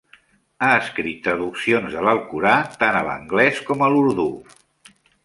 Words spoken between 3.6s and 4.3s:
com a l'urdú.